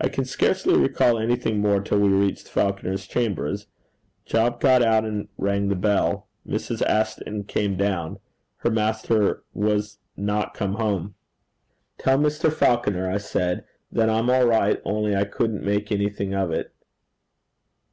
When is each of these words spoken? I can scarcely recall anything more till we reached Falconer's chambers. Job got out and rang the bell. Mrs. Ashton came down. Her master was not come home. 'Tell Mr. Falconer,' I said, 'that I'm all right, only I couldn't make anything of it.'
I 0.00 0.08
can 0.08 0.24
scarcely 0.24 0.76
recall 0.76 1.16
anything 1.20 1.60
more 1.60 1.80
till 1.80 2.00
we 2.00 2.08
reached 2.08 2.48
Falconer's 2.48 3.06
chambers. 3.06 3.68
Job 4.26 4.58
got 4.60 4.82
out 4.82 5.04
and 5.04 5.28
rang 5.38 5.68
the 5.68 5.76
bell. 5.76 6.26
Mrs. 6.44 6.82
Ashton 6.84 7.44
came 7.44 7.76
down. 7.76 8.18
Her 8.56 8.72
master 8.72 9.44
was 9.54 10.00
not 10.16 10.52
come 10.52 10.74
home. 10.74 11.14
'Tell 11.98 12.18
Mr. 12.18 12.52
Falconer,' 12.52 13.08
I 13.08 13.18
said, 13.18 13.64
'that 13.92 14.10
I'm 14.10 14.28
all 14.28 14.46
right, 14.46 14.82
only 14.84 15.14
I 15.14 15.22
couldn't 15.22 15.62
make 15.64 15.92
anything 15.92 16.34
of 16.34 16.50
it.' 16.50 16.72